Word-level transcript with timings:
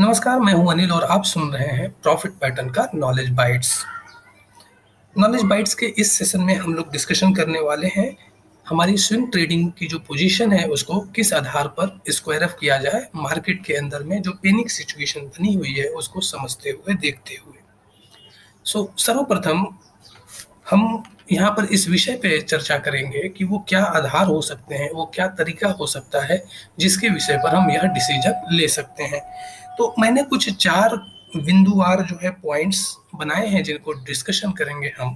नमस्कार 0.00 0.40
मैं 0.40 0.52
हूँ 0.52 0.72
अनिल 0.72 0.92
और 0.92 1.04
आप 1.04 1.24
सुन 1.24 1.52
रहे 1.52 1.66
हैं 1.66 1.90
प्रॉफिट 2.02 2.32
पैटर्न 2.32 2.70
का 2.70 2.88
नॉलेज 2.94 3.30
बाइट्स 3.30 3.84
नॉलेज 5.18 5.42
बाइट्स 5.42 5.74
के 5.74 5.86
इस 5.86 6.12
सेशन 6.12 6.40
में 6.40 6.54
हम 6.56 6.74
लोग 6.74 6.90
डिस्कशन 6.92 7.34
करने 7.34 7.60
वाले 7.60 7.86
हैं 7.86 8.16
हमारी 8.68 8.96
स्विंग 8.96 9.32
ट्रेडिंग 9.32 9.72
की 9.72 9.86
जो 9.86 9.98
पोजीशन 9.98 10.52
है 10.52 10.68
उसको 10.68 11.00
किस 11.00 11.32
आधार 11.32 11.68
पर 11.68 12.00
स्क्वायर 12.10 12.44
ऑफ़ 12.44 12.52
किया 12.60 12.78
जाए 12.78 13.08
मार्केट 13.14 13.64
के 13.64 13.74
अंदर 13.74 14.02
में 14.02 14.22
जो 14.22 14.32
पेनिक 14.32 14.70
सिचुएशन 14.70 15.20
बनी 15.20 15.54
हुई 15.54 15.72
है 15.72 15.88
उसको 15.88 16.20
समझते 16.20 16.70
हुए 16.70 16.94
देखते 16.94 17.38
हुए। 17.46 17.58
सो 18.64 18.92
so, 18.92 19.00
सर्वप्रथम 19.00 19.66
हम 20.70 21.09
यहाँ 21.32 21.50
पर 21.50 21.64
इस 21.64 21.88
विषय 21.88 22.16
पे 22.16 22.40
चर्चा 22.40 22.76
करेंगे 22.78 23.28
कि 23.28 23.44
वो 23.44 23.58
क्या 23.68 23.82
आधार 23.82 24.26
हो 24.26 24.40
सकते 24.42 24.74
हैं, 24.74 24.90
वो 24.90 25.04
क्या 25.14 25.26
तरीका 25.28 25.68
हो 25.70 25.86
सकता 25.86 26.24
है, 26.24 26.42
जिसके 26.78 27.08
विषय 27.08 27.36
पर 27.36 27.54
हम 27.54 27.70
यह 27.70 27.82
डिसीज़न 27.84 28.56
ले 28.56 28.68
सकते 28.68 29.04
हैं। 29.04 29.20
तो 29.78 29.94
मैंने 29.98 30.22
कुछ 30.22 30.50
चार 30.56 30.96
बिंदुवार 31.36 32.02
जो 32.02 32.18
है 32.22 32.30
पॉइंट्स 32.42 32.84
बनाए 33.14 33.46
हैं 33.46 33.62
जिनको 33.64 33.92
डिस्कशन 34.04 34.52
करेंगे 34.52 34.92
हम। 35.00 35.14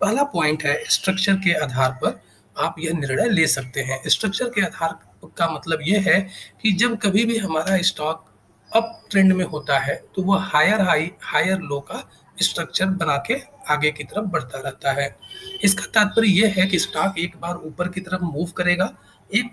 पहला 0.00 0.22
पॉइंट 0.32 0.64
है 0.64 0.82
स्ट्रक्चर 0.90 1.34
के 1.34 1.52
आधार 1.54 1.90
पर 2.02 2.20
आप 2.56 2.76
यह 2.78 2.92
निर्णय 2.92 3.28
ले 3.30 3.46
सकते 3.46 3.80
हैं। 3.80 4.00
स्ट्रक्चर 4.08 4.48
के 4.48 4.62
आधार 4.62 4.98
का 5.38 5.48
मतलब 5.50 5.78
यह 5.82 6.04
है 6.06 6.20
कि 6.62 6.72
जब 6.72 6.96
कभी 6.98 7.24
भी 7.24 7.38
हमारा 7.38 7.80
स्टॉक 7.82 8.24
अप 8.72 9.00
ट्रेंड 9.10 9.32
में 9.32 9.44
होता 9.44 9.78
है 9.78 9.94
तो 10.16 10.22
वह 10.22 10.42
हायर 10.44 10.80
हाई 10.80 11.10
हायर 11.22 11.58
लो 11.60 11.78
का 11.80 12.02
स्ट्रक्चर 12.42 12.86
बना 12.86 13.16
के 13.16 13.34
आगे 13.68 13.90
की 13.90 14.04
तरफ़ 14.04 14.24
बढ़ता 14.24 14.58
रहता 14.58 14.92
है। 14.92 15.16
इसका 15.62 15.84
तात्पर्य 15.94 16.28
यह 16.28 16.54
है 16.56 16.66
कि 16.66 16.78
स्टॉक 16.78 17.18
एक 17.18 17.36
बार 17.40 17.54
ऊपर 17.56 17.88
की 17.88 18.00
तरफ़ 18.00 18.22
मूव 18.22 18.46
करेगा। 18.46 18.94
एक 19.34 19.50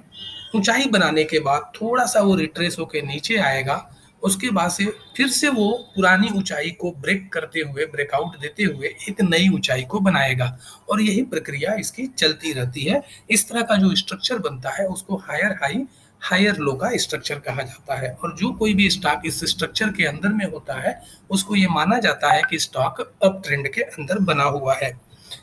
ऊंचाई 0.55 0.85
बनाने 0.85 1.23
के 1.23 1.39
बाद 1.39 1.71
थोड़ा 1.75 2.05
सा 2.05 2.21
वो 2.21 2.35
रिट्रेस 2.35 2.75
होकर 2.79 3.03
नीचे 3.03 3.37
आएगा। 3.37 3.95
उसके 4.23 4.49
बाद 4.49 4.71
से 4.71 4.85
फिर 4.85 5.27
से 5.27 5.49
वो 5.49 5.91
पुरानी 5.95 6.27
ऊंचाई 6.35 6.71
को 6.71 6.91
ब्रेक 6.91 7.33
करते 7.33 7.59
हुए 7.59 7.85
ब्रेकआउट 7.85 8.39
देते 8.39 8.63
हुए 8.63 8.87
एक 9.09 9.21
नई 9.21 9.49
ऊंचाई 9.49 9.83
को 9.83 9.99
बनाएगा। 9.99 10.57
और 10.89 11.01
यही 11.01 11.21
प्रक्रिया 11.21 11.73
इसकी 11.73 12.07
चलती 12.07 12.53
रहती 12.53 12.81
है। 12.81 13.03
इस 13.29 13.49
तरह 13.49 13.61
का 13.61 13.75
जो 13.75 13.95
स्ट्रक्चर 13.95 14.37
बनता 14.37 14.69
है, 14.69 14.85
उसको 14.85 15.15
हायर 15.15 15.51
हाई 15.51 15.85
हायर 16.21 16.57
लो 16.57 16.73
का 16.73 16.89
स्ट्रक्चर 16.97 17.39
कहा 17.39 17.61
जाता 17.61 17.95
है। 17.95 18.11
और 18.13 18.35
जो 18.35 18.51
कोई 18.53 18.73
भी 18.73 18.89
स्टॉक 18.89 19.21
इस 19.25 19.39
स्ट्रक्चर 19.49 19.91
के 19.91 20.05
अंदर 20.05 20.29
में 20.29 20.45
होता 20.45 20.79
है, 20.79 20.99
उसको 21.29 21.55
ये 21.55 21.67
माना 21.67 21.99
जाता 21.99 22.31
है 22.33 22.41
कि 22.49 22.59
स्टॉक 22.59 22.99
अप 23.23 23.41
ट्रेंड 23.45 23.67
के 23.73 23.81
अंदर 23.81 24.19
बना 24.23 24.43
हुआ 24.45 24.75
है। 24.75 24.91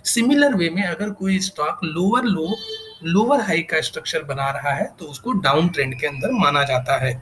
सिमिलर 0.04 0.54
वे 0.54 0.68
में 0.70 0.82
अगर 0.82 1.10
कोई 1.12 1.38
stock 1.40 1.80
lower 1.84 2.24
low 2.24 2.54
lower 3.04 3.40
high 3.40 3.62
का 3.62 3.80
स्ट्रक्चर 3.80 4.22
बना 4.24 4.50
रहा 4.50 4.72
है 4.74 4.84
तो 4.98 5.04
उसको 5.04 5.32
डाउन 5.32 5.68
ट्रेंड 5.68 5.98
के 6.00 6.06
अंदर 6.06 6.32
माना 6.34 6.62
जाता 6.64 6.96
है। 6.96 7.12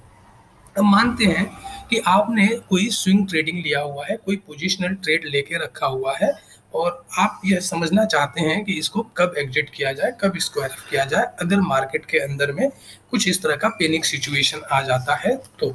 अब 0.77 0.84
मानते 0.84 1.25
हैं 1.25 1.47
कि 1.91 1.99
आपने 2.07 2.47
कोई 2.69 2.89
स्विंग 2.91 3.27
ट्रेडिंग 3.29 3.59
लिया 3.59 3.81
हुआ 3.81 4.05
है, 4.07 4.17
कोई 4.17 4.37
पोजिशनल 4.37 4.95
ट्रेड 4.95 5.25
लेके 5.25 5.59
रखा 5.59 5.87
हुआ 5.87 6.17
है 6.17 6.33
और 6.75 7.05
आप 7.19 7.41
यह 7.47 7.61
समझना 7.61 8.05
चाहते 8.05 8.41
हैं 8.41 8.64
कि 8.64 8.72
इसको 8.72 9.03
कब 9.17 9.34
एग्जिट 9.39 9.70
किया 9.70 9.92
जाए, 9.92 10.12
कब 10.20 10.36
इसको 10.36 10.61
स्क्वायर 10.61 10.75
किया 10.91 11.05
जाए, 11.05 11.25
अगर 11.41 11.61
मार्केट 11.62 12.05
के 12.05 12.19
अंदर 12.19 12.53
में 12.53 12.69
कुछ 13.11 13.28
इस 13.28 13.42
तरह 13.42 13.56
का 13.56 13.69
पेनिक 13.69 14.05
सिचुएशन 14.05 14.62
आ 14.72 14.81
जाता 14.83 15.14
है 15.17 15.37
तो। 15.61 15.70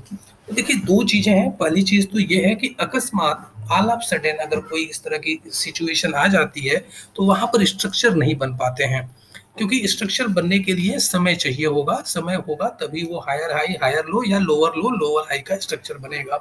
देखिए, 0.53 0.75
दो 0.77 1.03
चीज़ें 1.03 1.33
हैं। 1.33 1.49
पहली 1.57 1.81
चीज़ 1.83 2.05
तो 2.07 2.19
ये 2.19 2.43
है 2.45 2.53
कि 2.55 2.75
अकस्मात 2.79 3.47
ऑल 3.71 3.89
ऑफ़ 3.89 4.01
सडन 4.01 4.37
अगर 4.37 4.59
कोई 4.61 4.83
इस 4.83 5.03
तरह 5.03 5.17
की 5.17 5.39
सिचुएशन 5.53 6.13
आ 6.13 6.27
जाती 6.27 6.67
है 6.67 6.77
तो 7.15 7.25
वहाँ 7.25 7.47
पर 7.47 7.65
स्ट्रक्चर 7.65 8.15
नहीं 8.15 8.35
बन 8.35 8.53
पाते 8.55 8.83
हैं। 8.85 9.09
क्योंकि 9.57 9.87
स्ट्रक्चर 9.87 10.27
बनने 10.29 10.59
के 10.59 10.73
लिए 10.73 10.99
समय 10.99 11.35
चाहिए 11.35 11.65
होगा। 11.67 11.95
समय 12.05 12.35
होगा 12.47 12.67
तभी 12.81 13.03
वो 13.03 13.19
हायर 13.19 13.51
हाई 13.53 13.75
हायर 13.83 14.05
लो 14.05 14.23
या 14.29 14.39
लोअर 14.39 14.77
लो 14.77 14.89
लोअर 14.89 15.23
हाई 15.23 15.39
का 15.39 15.57
स्ट्रक्चर 15.57 15.97
बनेगा। 15.97 16.37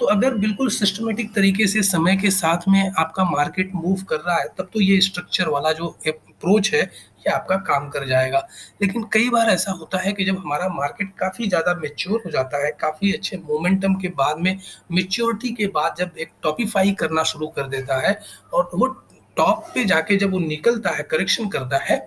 तो 0.00 0.06
अगर 0.06 0.34
बिल्कुल 0.34 0.68
सिस्टमेटिक 0.70 1.34
तरीके 1.34 1.66
से 1.66 1.82
समय 1.82 2.16
के 2.16 2.30
साथ 2.30 2.68
में 2.68 2.92
आपका 2.98 3.24
मार्केट 3.24 3.70
मूव 3.74 4.02
कर 4.02 4.16
रहा 4.16 4.36
है, 4.36 4.46
तब 4.58 4.68
तो 4.74 4.80
ये 4.80 5.00
स्ट्रक्चर 5.00 5.48
वाला 5.48 5.72
जो 5.72 5.86
अप्रोच 6.08 6.70
है, 6.74 6.80
ये 6.80 7.30
आपका 7.30 7.56
काम 7.66 7.88
कर 7.88 8.06
जाएगा। 8.06 8.38
लेकिन 8.82 9.02
कई 9.12 9.28
बार 9.30 9.48
ऐसा 9.50 9.72
होता 9.72 9.98
है 9.98 10.12
कि 10.12 10.24
जब 10.24 10.38
हमारा 10.38 10.68
मार्केट 10.68 11.12
काफ़ी 11.18 11.48
ज़्यादा 11.48 11.74
मेच्योर 11.74 12.22
हो 12.26 12.30
जाता 12.30 12.64
है, 12.64 12.70
काफ़ी 12.80 13.12
अच्छे 13.12 13.36
मोमेंटम 13.38 13.94
के 13.94 14.08
बाद 14.14 14.38
में 14.38 14.56
मेच्योरिटी 14.92 15.52
के 15.54 15.66
बाद 15.68 15.94
जब 15.98 16.18
एक 16.18 16.32
टॉपिफाई 16.42 16.92
करना 17.00 17.22
शुरू 17.24 17.46
कर 17.48 17.68
देता 17.68 18.00
है, 18.00 18.18
और 18.54 18.70
वो 18.74 18.86
टॉप 19.36 19.70
पे 19.74 19.84
जाके 19.84 20.16
जब 20.16 20.32
वो 20.32 20.38
निकलता 20.38 20.90
है 20.90 21.02
करेक्शन 21.10 21.48
करता 21.48 21.84
है 21.84 21.98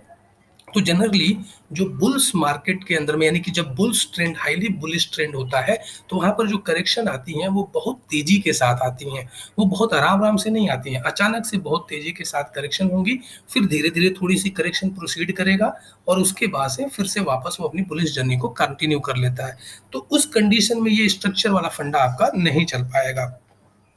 तो 0.74 0.80
जनरली 0.80 1.36
जो 1.72 1.84
बुल्स 1.90 2.30
मार्केट 2.36 2.84
के 2.84 2.94
अंदर 2.94 3.16
में, 3.16 3.26
यानी 3.26 3.40
कि 3.40 3.50
जब 3.50 3.74
bulls 3.74 4.06
trend 4.14 4.36
highly 4.38 4.68
bullish 4.76 5.08
trend 5.14 5.34
होता 5.36 5.60
है 5.60 5.76
तो 6.10 6.16
वहाँ 6.16 6.32
पर 6.32 6.48
जो 6.48 6.58
करेक्शन 6.60 7.08
आती 7.08 7.40
हैं, 7.40 7.48
वो 7.48 7.70
बहुत 7.74 8.00
तेज़ी 8.10 8.38
के 8.38 8.52
साथ 8.52 8.82
आती 8.82 9.16
हैं। 9.16 9.28
वो 9.58 9.64
बहुत 9.66 9.94
आराम 9.94 10.22
आराम 10.22 10.36
से 10.36 10.50
नहीं 10.50 10.68
आती 10.70 10.92
हैं। 10.92 11.02
अचानक 11.02 11.46
से 11.46 11.58
बहुत 11.58 11.86
तेज़ी 11.88 12.12
के 12.12 12.24
साथ 12.24 12.54
करेक्शन 12.54 12.90
होंगी, 12.90 13.18
फिर 13.50 13.66
धीरे 13.66 13.90
धीरे 13.90 14.10
थोड़ी 14.12 14.36
सी 14.38 14.50
करेक्शन 14.50 14.90
प्रोसीड 14.90 15.32
करेगा 15.36 15.72
और 16.08 16.20
उसके 16.20 16.46
बाद 16.48 16.70
से 16.70 16.86
फिर 16.86 17.06
से 17.06 17.20
वापस 17.22 17.56
वो 17.60 17.68
अपनी 17.68 17.82
पुलिस 17.84 18.14
जर्नी 18.14 18.36
को 18.36 18.48
कंटिन्यू 18.54 19.00
कर 19.00 19.16
लेता 19.16 19.46
है। 19.46 19.56
तो 19.92 20.06
उस 20.10 20.26
कंडीशन 20.26 20.82
में 20.82 20.90
ये 20.92 21.08
स्ट्रक्चर 21.08 21.50
वाला 21.50 21.68
फंडा 21.68 21.98
आपका 22.00 22.30
नहीं 22.36 22.64
चल 22.66 22.82
पाएगा। 22.84 23.26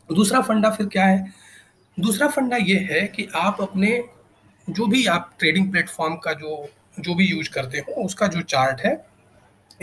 दूसरा 0.10 0.42
फंडा 0.42 0.70
फिर 0.70 0.88
क्या 0.88 1.06
है? 1.06 1.34
दूसरा 1.98 2.28
फंडा 2.28 2.58
ये 2.58 2.78
है 2.92 3.02
कि 3.08 3.28
आप 3.36 3.62
अपने 3.62 4.04
जो 4.70 4.86
भी 4.88 5.06
आप 5.08 5.32
ट्रेडिंग 5.40 5.72
प्लेटफॉर्म 5.72 6.16
का 6.16 6.34
जो 6.34 6.68
जो 7.00 7.14
भी 7.16 7.26
यूज़ 7.26 7.50
करते 7.50 7.78
हो, 7.78 8.04
उसका 8.04 8.28
जो 8.28 8.42
चार्ट 8.44 8.82
है, 8.82 8.94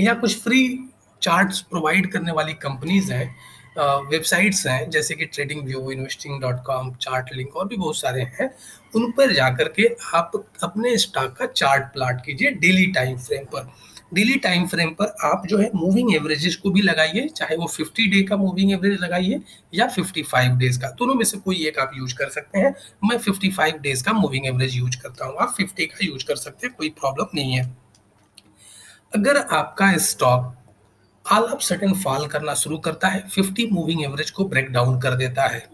या 0.01 0.15
कुछ 0.15 0.43
फ्री 0.43 0.79
चार्ट्स 1.23 1.61
प्रोवाइड 1.61 2.11
करने 2.13 2.33
वाली 2.33 2.53
कंपनीज़ 2.63 3.13
हैं 3.13 3.35
वेबसाइट्स 4.11 4.67
हैं, 4.67 4.91
जैसे 4.91 5.15
कि 5.15 5.25
trading 5.27 5.65
view 5.65 5.91
investing 5.91 6.41
dot 6.41 6.63
com 6.65 6.93
chart 6.95 7.33
link 7.33 7.57
और 7.57 7.69
भी 7.69 7.77
बहुत 7.77 7.97
सारे 7.97 8.23
हैं, 8.41 8.51
उन 8.95 9.11
पर 9.13 9.33
जाकर 9.33 9.69
के 9.79 9.89
आप 10.15 10.33
अपने 10.63 10.97
स्टॉक 10.99 11.33
का 11.37 11.47
चार्ट 11.47 11.93
प्लाट 11.93 12.25
कीजिए 12.27 12.51
डेली 12.51 12.87
टाइम 12.93 13.17
फ्रेम 13.19 13.45
पर। 13.55 13.73
डेली 14.15 14.37
टाइम 14.37 14.67
फ्रेम 14.67 14.91
पर 14.91 15.15
आप 15.25 15.43
जो 15.47 15.59
है 15.59 15.71
मूविंग 15.75 16.15
एवरेजेस 16.15 16.57
को 16.57 16.71
भी 16.71 16.83
लगाइए, 16.83 17.29
चाहे 17.29 17.57
वो 17.57 17.67
50 17.67 18.07
डे 18.07 18.23
का 18.23 18.37
मूविंग 18.37 18.73
एवरेज 18.73 19.01
लगाइए 19.01 19.41
या 19.75 19.87
55 19.89 20.57
डेज़ 20.57 20.81
का। 20.81 20.89
दोनों 20.89 21.15
में 21.15 21.25
से 21.25 21.39
कोई 21.39 21.67
एक 21.67 21.79
आप 21.79 21.91
यूज़ 21.95 22.15
कर 22.15 22.29
सकते 22.29 22.59
हैं। 22.59 22.75
मैं 23.05 23.19
55 23.19 23.79
डेज़ 23.81 24.05
का 24.05 24.13
मूविंग 24.13 24.47
एवरेज 24.47 24.75
यूज़ 24.75 24.99
करता 25.03 25.27
हूँ। 25.27 25.37
आप 25.37 25.55
50 25.61 25.87
का 25.87 26.07
यूज़ 26.07 26.25
कर 26.25 26.37
सकते 26.37 26.67
हैं, 26.67 26.77
कोई 26.79 26.89
प्रॉब्लम 26.89 27.27
नहीं 27.35 27.53
है। 27.53 27.77
अगर 29.15 29.37
आपका 29.37 29.97
stock 29.97 30.55
all 31.33 31.43
of 31.43 31.61
sudden 31.61 31.93
fall 31.95 32.27
करना 32.27 32.55
शुरू 32.55 32.79
करता 32.79 33.09
है 33.09 33.29
50 33.29 33.73
मूविंग 33.73 34.05
एवरेज 34.05 34.31
को 34.31 34.45
ब्रेक 34.45 34.71
डाउन 34.71 35.01
कर 35.01 35.15
देता 35.15 35.47
है। 35.47 35.71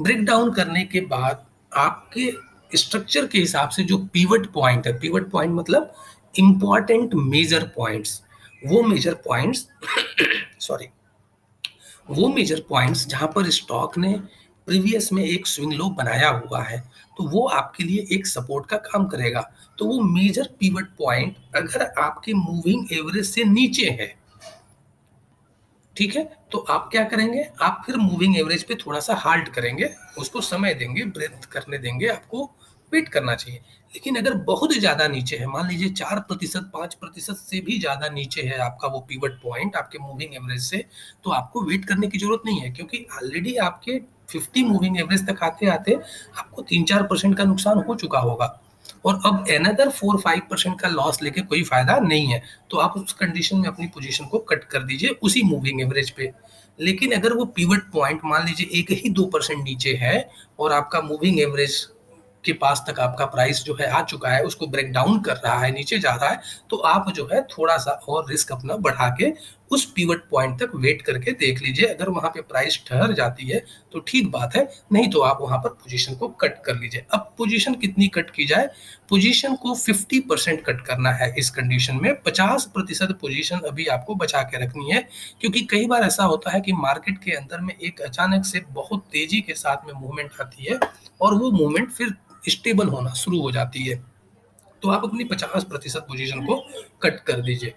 ब्रेक 0.00 0.24
डाउन 0.24 0.52
करने 0.52 0.84
के 0.84 1.00
बाद 1.00 1.46
आपके 1.76 2.32
स्ट्रक्चर 2.74 3.26
के 3.26 3.38
हिसाब 3.38 3.68
से 3.68 3.82
जो 3.82 3.98
पीवट 3.98 4.46
पॉइंट 4.52 4.86
है, 4.86 4.98
पीवट 4.98 5.30
पॉइंट 5.30 5.52
मतलब 5.54 5.94
इंपॉर्टेंट 6.34 7.14
मेजर 7.14 7.64
पॉइंट्स 7.76 8.22
वो 8.66 8.82
मेजर 8.82 9.14
पॉइंट्स 9.26 9.66
सॉरी 10.60 10.86
वो 12.10 12.28
मेजर 12.28 12.60
पॉइंट्स 12.68 13.06
जहाँ 13.06 13.28
पर 13.28 13.50
स्टॉक 13.50 13.98
ने 13.98 14.12
प्रीवियस 14.66 15.12
में 15.12 15.22
एक 15.24 15.46
स्विंग 15.46 15.72
लो 15.72 15.88
बनाया 15.90 16.28
हुआ 16.28 16.62
है 16.62 16.78
तो 17.18 17.24
वो 17.24 17.46
आपके 17.48 17.84
लिए 17.84 18.06
एक 18.12 18.26
सपोर्ट 18.26 18.66
का 18.66 18.76
काम 18.76 19.06
करेगा। 19.06 19.40
तो 19.78 19.84
वो 19.84 20.00
मेजर 20.00 20.48
पीवट 20.60 20.88
पॉइंट 20.98 21.36
अगर 21.56 21.82
आपके 21.98 22.32
मूविंग 22.34 22.92
एवरेज 22.92 23.26
से 23.26 23.44
नीचे 23.44 23.88
है, 23.90 24.06
ठीक 25.96 26.16
है? 26.16 26.24
तो 26.52 26.58
आप 26.58 26.88
क्या 26.92 27.04
करेंगे? 27.04 27.44
आप 27.62 27.82
फिर 27.86 27.96
मूविंग 27.96 28.36
एवरेज 28.38 28.62
पे 28.64 28.74
थोड़ा 28.76 29.00
सा 29.00 29.14
हाल्ट 29.14 29.48
करेंगे, 29.48 29.90
उसको 30.18 30.40
समय 30.40 30.74
देंगे 30.74 31.04
ब्रेथ 31.04 31.44
करने 31.44 31.78
देंगे, 31.78 32.06
आपको 32.06 32.50
वेट 32.92 33.08
करना 33.08 33.34
चाहिए। 33.34 33.60
लेकिन 33.94 34.16
अगर 34.16 34.34
बहुत 34.44 34.72
ज़्यादा 34.74 35.06
नीचे 35.08 35.36
है, 35.36 35.46
मान 35.46 35.68
लीजिए 35.68 35.88
चार 35.90 36.20
प्रतिशत, 36.20 36.70
पाँच 36.74 36.94
प्रतिशत 36.94 37.36
से 37.36 37.60
भी 37.60 37.78
ज़्यादा 37.78 38.08
नीचे 38.10 38.42
है 38.42 38.58
आपका 38.60 38.88
वो 38.88 39.00
पीवट 39.08 39.40
पॉइंट 39.42 39.76
आपके 39.76 39.98
मूविंग 40.00 40.34
एवरेज 40.34 40.62
से 40.62 40.84
तो 41.24 41.30
आपको 41.32 41.62
वेट 41.64 41.84
करने 41.84 42.08
की 42.08 42.18
ज़रूरत 42.18 42.42
नहीं 42.46 42.60
है, 42.60 42.70
क्योंकि 42.70 43.06
ऑलरेडी 43.14 43.56
आपके 43.58 43.98
50 44.30 44.62
मूविंग 44.64 44.98
एवरेज 45.00 45.26
तक 45.26 45.42
आते 45.42 45.66
आते 45.68 45.94
आपको 46.38 46.62
तीन 46.64 46.84
चार 46.84 47.02
परसेंट 47.04 47.36
का 47.38 47.44
नुकसान 47.44 47.78
हो 47.78 47.94
चुका 47.96 48.18
होगा। 48.20 48.58
और 49.04 49.20
अब 49.26 49.44
एनदर 49.50 49.90
फोर 49.90 50.18
फाइव 50.20 50.42
परसेंट 50.50 50.80
का 50.80 50.88
लॉस 50.88 51.22
लेके 51.22 51.40
कोई 51.42 51.62
फ़ायदा 51.64 51.98
नहीं 52.00 52.26
है 52.26 52.42
तो 52.70 52.78
आप 52.78 52.94
उस 52.96 53.12
कंडीशन 53.14 53.56
में 53.56 53.68
अपनी 53.68 53.86
पोजीशन 53.88 54.24
को 54.26 54.38
कट 54.48 54.64
कर 54.64 54.82
दीजिए 54.82 55.10
उसी 55.22 55.42
मूविंग 55.44 55.80
एवरेज 55.80 56.10
पे। 56.10 56.32
लेकिन 56.78 57.12
अगर 57.12 57.32
वो 57.32 57.44
पीवट 57.52 57.90
पॉइंट 57.92 58.20
मान 58.24 58.46
लीजिए 58.46 58.78
एक 58.80 58.90
ही 58.94 59.10
दो 59.10 59.24
परसेंट 59.26 59.62
नीचे 59.64 59.94
है 59.96 60.28
और 60.58 60.72
आपका 60.72 61.00
मूविंग 61.02 61.40
एवरेज 61.40 61.86
के 62.44 62.52
पास 62.52 62.84
तक 62.88 63.00
आपका 63.00 63.26
प्राइस 63.26 63.62
जो 63.64 63.76
है 63.80 63.90
आ 63.90 64.02
चुका 64.02 64.28
है, 64.28 64.42
उसको 64.42 64.66
ब्रेक 64.66 64.92
डाउन 64.92 65.20
कर 65.20 65.36
रहा 65.36 65.58
है, 65.58 65.70
नीचे 65.72 65.98
जा 65.98 66.14
रहा 66.14 66.28
है 66.30 66.40
तो 66.70 66.76
आप 66.76 67.12
जो 67.12 67.28
है 67.32 67.42
थोड़ा 67.48 67.76
सा 67.76 68.00
और 68.08 68.30
रिस्क 68.30 68.52
अपना 68.52 68.76
बढ़ा 68.78 69.08
के 69.10 69.30
उस 69.70 69.84
पीवट 69.92 70.22
पॉइंट 70.30 70.58
तक 70.60 70.74
वेट 70.74 71.02
करके 71.02 71.32
देख 71.32 71.62
लीजिए। 71.62 71.86
अगर 71.86 72.08
वहाँ 72.08 72.30
पे 72.30 72.40
प्राइस 72.40 72.82
ठहर 72.86 73.12
जाती 73.12 73.46
है 73.46 73.64
तो 73.92 74.00
ठीक 74.00 74.30
बात 74.30 74.56
है। 74.56 74.66
नहीं 74.92 75.08
तो 75.10 75.20
आप 75.20 75.38
वहाँ 75.40 75.58
पर 75.58 75.68
पोजीशन 75.68 76.14
को 76.14 76.28
कट 76.28 76.62
कर 76.64 76.76
लीजिए। 76.76 77.04
अब 77.14 77.34
पोजीशन 77.38 77.74
कितनी 77.74 78.08
कट 78.08 78.30
की 78.30 78.44
जाए? 78.44 78.68
पोजीशन 79.08 79.54
को 79.54 79.74
50 79.74 80.20
परसेंट 80.20 80.64
कट 80.64 80.80
करना 80.80 81.12
है 81.12 81.34
इस 81.38 81.50
कंडीशन 81.50 82.00
में। 82.02 82.12
50 82.22 82.64
प्रतिशत 82.64 83.18
पोजीशन 83.20 83.58
अभी 83.58 83.86
आपको 83.86 84.14
बचा 84.14 84.42
के 84.42 84.64
रखनी 84.64 84.90
है। 84.90 85.00
क्योंकि 85.40 85.60
कई 85.60 85.86
बार 85.86 86.02
ऐसा 86.02 86.24
होता 86.24 86.50
है 86.50 86.60
कि 86.60 86.72
मार्केट 86.72 87.18
के 87.18 87.32
अंदर 87.32 87.60
में 87.60 87.74
एक 87.74 88.00
अचानक 88.00 88.44
से 88.44 88.64
बहुत 88.70 89.04
तेज़ी 89.12 89.40
के 89.40 89.54
साथ 89.54 89.86
में 89.86 89.92
मूवमेंट 90.00 90.30
आती 90.40 90.64
है 90.64 90.78
और 91.20 91.34
वो 91.34 91.50
मूवमेंट 91.50 91.90
फिर 91.90 92.14
स्टेबल 92.48 92.88
होना 92.88 93.12
शुरू 93.14 93.40
हो 93.40 93.50
जाती 93.52 93.82
है। 93.84 93.96
तो 94.82 94.90
आप 94.90 95.04
अपनी 95.04 95.24
50 95.24 95.64
प्रतिशत 95.64 96.04
पोजिशन 96.08 96.40
को 96.40 96.56
कट 97.02 97.20
कर 97.20 97.40
दीजिए। 97.40 97.74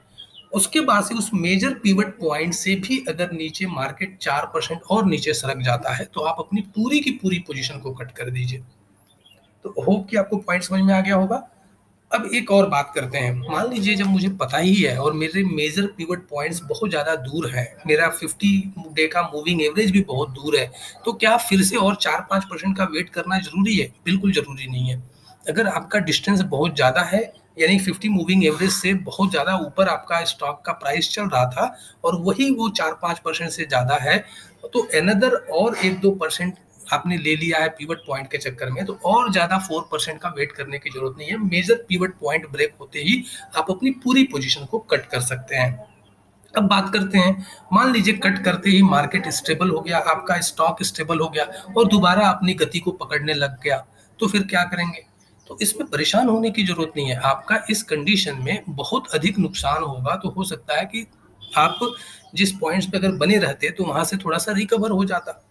उसके 0.52 0.80
बाद 0.82 1.04
से 1.04 1.16
उस 1.16 1.30
मेजर 1.34 1.74
पीवट 1.76 2.18
पॉइंट 2.20 2.54
से 2.54 2.76
भी 2.78 3.04
अगर 3.10 3.32
नीचे 3.34 3.66
मार्केट 3.68 4.18
चार 4.18 4.46
परसेंट 4.54 4.82
और 4.92 5.06
नीचे 5.06 5.34
सरक 5.34 5.62
जाता 5.64 5.94
है 5.94 6.06
तो 6.06 6.22
आप 6.22 6.36
अपनी 6.40 6.62
पूरी 6.76 7.00
की 7.00 7.12
पूरी 7.14 7.40
पोजीशन 7.48 7.80
को 7.80 7.92
कट 7.94 8.12
कर 8.12 8.30
दीजिए। 8.30 8.60
तो 9.66 9.74
होप 9.80 10.08
कि 10.10 10.18
आपको 10.18 10.38
पॉइंट 10.40 10.64
समझ 10.64 10.82
में 10.82 10.94
आ 10.94 11.00
गया 11.02 11.16
होगा। 11.16 11.48
अब 12.12 12.26
एक 12.36 12.52
और 12.52 12.68
बात 12.70 12.92
करते 12.96 13.18
हैं। 13.18 13.34
मान 13.42 13.70
लीजिए 13.70 13.96
जब 13.96 14.06
मुझे 14.06 14.30
पता 14.32 14.58
ही 14.58 14.74
है 14.76 14.98
और 14.98 15.14
मेरे 15.14 15.44
मेजर 15.46 15.86
पीवट 15.98 16.28
पॉइंट्स 16.30 16.62
बहुत 16.64 16.90
ज़्यादा 16.90 17.16
दूर 17.18 17.50
है, 17.50 17.66
मेरा 17.88 18.10
50 18.16 18.52
डे 18.96 19.08
का 19.08 19.22
मूविंग 19.24 19.62
एवरेज 19.62 19.92
भी 19.92 20.02
बहुत 20.04 20.30
दूर 20.32 20.58
है 20.58 20.72
तो 21.06 21.14
क्या 21.14 21.36
फिर 21.40 21.62
से 21.64 21.76
और 21.78 21.96
चार 21.98 22.26
पाँच 22.30 22.46
परसेंट 22.46 22.78
का 22.78 22.84
वेट 22.86 23.10
करना 23.10 23.40
ज़रूरी 23.40 23.76
है? 23.76 23.88
बिल्कुल 24.06 24.34
ज़रूरी 24.34 24.68
नहीं 24.68 24.90
है। 24.90 25.02
अगर 25.46 25.68
आपका 25.68 26.00
डिस्टेंस 26.02 26.42
बहुत 26.42 26.76
ज़्यादा 26.76 27.02
है 27.04 27.22
यानी 27.58 27.80
50 27.82 28.10
मूविंग 28.10 28.46
एवरेज 28.46 28.72
से 28.72 28.94
बहुत 29.06 29.32
ज़्यादा 29.32 29.56
ऊपर 29.58 29.88
आपका 29.90 30.24
स्टॉक 30.26 30.62
का 30.66 30.72
प्राइस 30.74 31.12
चल 31.12 31.24
रहा 31.26 31.46
था 31.48 31.76
और 32.04 32.16
वही 32.22 32.50
वो 32.52 32.70
चार 32.72 32.94
पाँच 33.02 33.20
परसेंट 33.20 33.50
से 33.52 33.66
ज़्यादा 33.66 33.98
है। 34.02 34.18
तो 34.66 34.88
एनदर 34.96 35.36
और 35.54 35.76
एक 35.78 36.00
दो 36.00 36.12
परसेंट 36.14 36.56
आपने 36.94 37.18
ले 37.18 37.36
लिया 37.36 37.60
है 37.60 37.70
पीवट 37.72 37.98
पॉइंट 38.08 38.28
के 38.32 38.38
चक्कर 38.40 38.70
में 38.72 38.84
तो 38.86 38.94
और 39.06 39.32
ज़्यादा 39.32 39.58
फोर 39.60 39.88
परसेंट 39.92 40.20
का 40.22 40.30
वेट 40.38 40.52
करने 40.52 40.80
की 40.80 40.90
ज़रूरत 40.90 41.16
नहीं 41.18 41.30
है। 41.30 41.38
मेजर 41.40 41.86
पीवट 41.90 42.14
पॉइंट 42.20 42.50
ब्रेक 42.52 42.74
होते 42.80 43.00
ही 43.00 43.24
आप 43.58 43.72
अपनी 43.72 43.92
पूरी 44.04 44.24
पोजीशन 44.26 44.66
को 44.66 44.80
कट 44.92 45.06
कर 45.06 45.22
सकते 45.22 45.56
हैं। 45.56 45.90
अब 46.54 46.64
बात 46.64 46.90
करते 46.94 47.18
हैं, 47.18 47.46
मान 47.74 47.92
लीजिए 47.94 48.14
कट 48.16 48.44
करते 48.46 48.70
ही 48.70 48.82
मार्केट 48.84 49.28
स्टेबल 49.32 49.70
हो 49.70 49.80
गया, 49.82 49.98
आपका 50.00 50.40
स्टॉक 50.42 50.84
स्टेबल 50.84 51.20
हो 51.20 51.28
गया 51.30 51.44
और 51.78 51.88
दोबारा 51.88 52.28
अपनी 52.30 52.54
गति 52.56 52.80
को 52.80 52.92
पकड़ने 52.94 53.34
लग 53.34 53.62
गया 53.64 53.78
तो 54.20 54.28
फिर 54.28 54.44
क्या 54.44 54.64
करेंगे? 54.66 55.06
तो 55.48 55.58
इसमें 55.62 55.88
परेशान 55.88 56.30
होने 56.30 56.50
की 56.52 56.64
ज़रूरत 56.64 56.94
नहीं 56.98 57.08
है। 57.08 57.16
आपका 57.20 57.60
इस 57.70 57.84
कंडीशन 57.84 58.38
में 58.38 58.64
बहुत 58.68 59.08
अधिक 59.14 59.40
नुकसान 59.40 59.84
होगा 59.84 60.16
तो 60.16 60.30
हो 60.30 60.44
सकता 60.44 60.80
है 60.80 60.86
कि 60.86 61.06
आप 61.58 61.80
जिस 62.36 62.52
पॉइंट्स 62.52 62.88
पे 62.88 62.98
अगर 62.98 63.12
बने 63.18 63.38
रहते 63.38 63.70
तो 63.70 63.86
वहाँ 63.86 64.04
से 64.04 64.18
थोड़ा 64.18 64.38
सा 64.38 64.52
रिकवर 64.52 64.92
हो 64.92 65.06
जाता। 65.06 65.42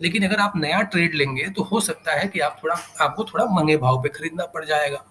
लेकिन 0.00 0.24
अगर 0.26 0.40
आप 0.40 0.52
नया 0.56 0.80
ट्रेड 0.82 1.14
लेंगे 1.14 1.48
तो 1.48 1.62
हो 1.62 1.80
सकता 1.80 2.12
है 2.12 2.26
कि 2.28 2.40
आप 2.40 2.60
थोड़ा, 2.64 2.74
आपको 3.00 3.24
थोड़ा 3.24 3.44
महँगे 3.44 3.76
भाव 3.76 4.02
पे 4.02 4.08
खरीदना 4.08 4.44
पड़ 4.46 4.64
जाएगा। 4.64 5.04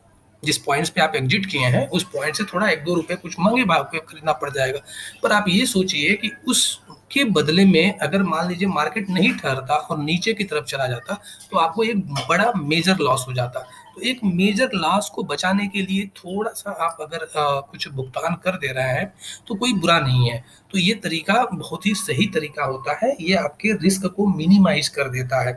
जिस 0.44 0.58
पॉइंट्स 0.58 0.90
पे 0.90 1.02
आप 1.02 1.16
एग्जिट 1.16 1.46
किए 1.46 1.66
हैं, 1.66 1.88
उस 1.90 2.04
पॉइंट 2.06 2.36
से 2.36 2.44
थोड़ा 2.44 2.70
एक 2.70 2.84
दो 2.84 2.94
रुपए 2.96 3.16
कुछ 3.16 3.36
महँगे 3.40 3.64
भाव 3.64 3.84
पे 3.84 4.00
खरीदना 4.00 4.34
पड़ 4.34 4.50
जाएगा। 4.50 4.80
पर 5.24 5.32
आप 5.32 5.46
ये 5.50 5.66
सोचिए 5.66 6.14
कि 6.16 6.32
उसके 6.48 7.24
बदले 7.32 7.66
में 7.66 7.98
अगर 7.98 8.24
मान 8.24 8.48
लीजिए 8.50 8.68
मार्केट 8.68 9.10
नहीं 9.10 9.32
ठहरता 9.34 9.76
और 9.76 10.00
नीचे 10.00 10.34
की 10.34 10.44
तरफ़ 10.44 10.66
चला 10.66 10.88
जाता 10.88 11.20
तो 11.52 11.58
आपको 11.58 11.84
एक 11.84 12.06
बड़ा 12.30 12.52
मेजर 12.58 12.98
लॉस 13.00 13.26
हो 13.28 13.34
जाता। 13.34 13.68
तो 13.98 14.02
एक 14.02 14.20
मेजर 14.24 14.70
लॉस 14.74 15.10
को 15.10 15.24
बचाने 15.24 15.68
के 15.68 15.82
लिए 15.82 16.06
थोड़ा 16.16 16.52
सा 16.52 16.72
आप 16.86 16.98
अगर 17.02 17.24
आ, 17.38 17.60
कुछ 17.62 17.88
भुगतान 17.90 18.36
कर 18.44 18.58
दे 18.58 18.72
रहे 18.74 18.90
हैं 18.90 19.14
तो 19.48 19.56
कोई 19.56 19.74
बुरा 19.74 20.00
नहीं 20.00 20.30
है। 20.30 20.44
तो 20.72 20.78
ये 20.80 20.94
तरीका 21.04 21.34
बहुत 21.54 21.86
ही 21.86 21.94
सही 21.96 22.26
तरीका 22.28 22.66
होता 22.66 22.98
है। 23.04 23.16
ये 23.22 23.34
आपके 23.36 23.72
रिस्क 23.84 24.06
को 24.08 24.28
मिनिमाइज 24.28 24.88
कर 24.88 25.10
देता 25.10 25.42
है। 25.42 25.54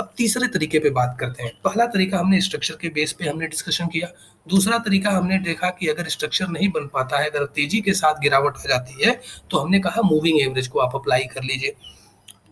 अब 0.00 0.12
तीसरे 0.16 0.48
तरीके 0.48 0.78
पे 0.78 0.90
बात 0.90 1.16
करते 1.20 1.42
हैं। 1.42 1.52
पहला 1.64 1.86
तरीका 1.86 2.18
हमने 2.18 2.40
स्ट्रक्चर 2.40 2.74
के 2.74 2.88
बेस 2.90 3.12
पे 3.12 3.28
हमने 3.28 3.46
डिस्कशन 3.46 3.86
किया। 3.86 4.08
दूसरा 4.46 4.78
तरीका 4.78 5.10
हमने 5.10 5.38
देखा 5.40 5.70
कि 5.70 5.88
अगर 5.88 6.08
स्ट्रक्चर 6.08 6.48
नहीं 6.48 6.68
बन 6.68 6.86
पाता 6.94 7.18
है 7.18 7.30
अगर 7.30 7.44
तेज़ी 7.50 7.80
के 7.80 7.92
साथ 7.94 8.20
गिरावट 8.20 8.56
आ 8.56 8.68
जाती 8.68 9.04
है 9.04 9.20
तो 9.50 9.58
हमने 9.58 9.80
कहा 9.80 10.02
मूविंग 10.04 10.40
एवरेज 10.40 10.68
को 10.68 10.78
आप 10.78 10.96
अप्लाई 10.96 11.24
कर 11.34 11.42
लीजिए। 11.42 11.74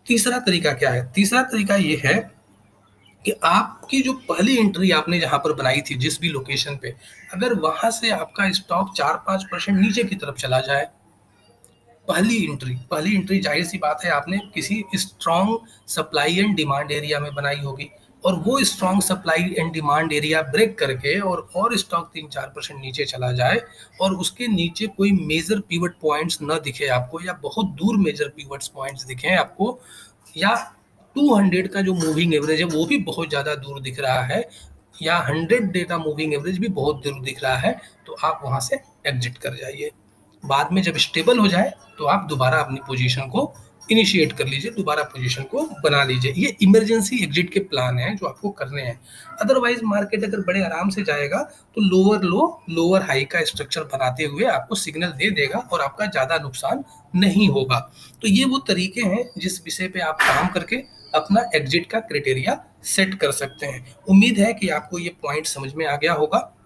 तीसरा 0.07 0.39
तरीका 0.41 0.73
क्या 0.73 0.91
है? 0.91 1.11
तीसरा 1.15 1.43
तरीका 1.45 1.75
ये 1.77 2.01
है 2.05 2.19
कि 3.25 3.31
आपकी 3.43 4.01
जो 4.01 4.13
पहली 4.29 4.57
एंट्री 4.57 4.91
आपने 4.91 5.19
जहाँ 5.19 5.39
पर 5.39 5.53
बनाई 5.53 5.81
थी 5.81 5.95
जिस 5.97 6.19
भी 6.21 6.29
लोकेशन 6.29 6.77
पे, 6.81 6.95
अगर 7.33 7.53
वहाँ 7.59 7.91
से 7.91 8.09
आपका 8.11 8.51
स्टॉक 8.51 8.93
चार 8.97 9.23
पाँच 9.27 9.43
परसेंट 9.51 9.79
नीचे 9.79 10.03
की 10.03 10.15
तरफ़ 10.15 10.35
चला 10.35 10.59
जाए, 10.59 10.85
पहली 12.07 12.43
एंट्री 12.43 12.75
पहली 12.91 13.15
एंट्री 13.15 13.39
ज़ाहिर 13.39 13.65
सी 13.65 13.77
बात 13.77 14.01
है 14.05 14.11
आपने 14.11 14.37
किसी 14.53 14.83
strong 14.95 15.57
supply 15.87 16.37
and 16.37 16.55
demand 16.55 16.91
area 16.91 17.19
में 17.19 17.33
बनाई 17.35 17.59
होगी 17.59 17.89
और 18.23 18.35
वो 18.39 18.63
strong 18.63 19.01
supply 19.01 19.53
and 19.59 19.71
demand 19.73 20.13
area 20.13 20.41
break 20.41 20.77
करके 20.79 21.19
और 21.19 21.47
और 21.55 21.77
स्टॉक 21.77 22.09
तीन 22.13 22.27
चार 22.27 22.47
परसेंट 22.55 22.79
नीचे 22.81 23.05
चला 23.05 23.31
जाए 23.31 23.61
और 24.01 24.15
उसके 24.15 24.47
नीचे 24.47 24.87
कोई 24.87 25.11
मेजर 25.11 25.59
पीवट 25.59 25.95
पॉइंट्स 26.01 26.37
न 26.41 26.59
दिखे 26.63 26.87
आपको 26.97 27.21
या 27.21 27.33
बहुत 27.33 27.69
दूर 27.75 27.97
मेजर 27.97 28.27
पीवट 28.27 28.63
पॉइंट्स 28.73 29.05
दिखे 29.05 29.35
आपको 29.35 29.79
या 30.37 30.53
200 31.15 31.67
का 31.67 31.81
जो 31.81 31.93
मूविंग 31.95 32.33
एवरेज 32.35 32.59
है, 32.59 32.65
वो 32.67 32.85
भी 32.85 32.97
बहुत 32.99 33.29
ज़्यादा 33.29 33.55
दूर 33.57 33.81
दिख 33.81 33.99
रहा 33.99 34.21
है। 34.25 34.43
या 34.95 35.17
100 35.25 35.71
डे 35.71 35.83
का 35.85 35.97
मूविंग 35.99 36.33
एवरेज 36.33 36.57
भी 36.59 36.67
बहुत 36.69 37.03
दूर 37.03 37.21
दिख 37.23 37.43
रहा 37.43 37.55
है 37.57 37.79
तो 38.07 38.15
आप 38.23 38.41
वहाँ 38.43 38.59
से 38.61 38.79
एग्जिट 39.07 39.37
कर 39.37 39.55
जाइए। 39.55 39.91
बाद 40.43 40.71
में 40.73 40.81
जब 40.81 40.97
स्टेबल 40.99 41.39
हो 41.39 41.47
जाए 41.47 41.73
तो 41.97 42.05
आप 42.07 42.25
दोबारा 42.29 42.59
अपनी 42.59 42.79
पोजीशन 42.87 43.27
को 43.29 43.53
इनिशिएट 43.89 44.33
कर 44.33 44.47
लीजिए, 44.47 44.71
दोबारा 44.71 45.03
पोजीशन 45.05 45.43
को 45.43 45.61
बना 45.83 46.03
लीजिए। 46.03 46.33
ये 46.33 46.55
इमरजेंसी 46.61 47.23
एग्जिट 47.23 47.51
के 47.53 47.59
प्लान 47.61 47.97
हैं 47.99 48.15
जो 48.17 48.27
आपको 48.27 48.49
करने 48.51 48.81
हैं। 48.81 48.99
अदरवाइज़ 49.41 49.83
मार्केट 49.85 50.23
अगर 50.23 50.39
बड़े 50.41 50.63
आराम 50.63 50.89
से 50.89 51.03
जाएगा 51.03 51.41
तो 51.75 51.81
लोअर 51.81 52.23
लो 52.23 52.61
लोअर 52.69 53.01
हाई 53.01 53.25
का 53.25 53.43
स्ट्रक्चर 53.45 53.83
बनाते 53.93 54.23
हुए 54.25 54.45
आपको 54.47 54.75
सिग्नल 54.77 55.11
दे 55.13 55.29
देगा 55.31 55.59
और 55.71 55.81
आपका 55.81 56.05
ज़्यादा 56.07 56.37
नुकसान 56.39 56.83
नहीं 57.13 57.47
होगा। 57.49 57.79
तो 58.21 58.27
ये 58.29 58.45
वो 58.45 58.57
तरीके 58.67 59.01
हैं 59.03 59.29
जिस 59.37 59.61
विषय 59.65 59.87
पे 59.87 59.99
आप 60.01 60.17
काम 60.21 60.47
करके 60.49 60.83
अपना 61.15 61.49
एग्जिट 61.55 61.91
का 61.91 61.99
क्राइटेरिया 61.99 62.65
सेट 62.83 63.15
कर 63.15 63.31
सकते 63.31 63.65
हैं। 63.65 63.95
उम्मीद 64.09 64.37
है 64.37 64.53
कि 64.53 64.69
आपको 64.69 64.99
ये 64.99 65.09
पॉइंट 65.09 65.45
समझ 65.45 65.73
में 65.73 65.85
आ 65.85 65.95
गया 65.95 66.13
होगा। 66.13 66.57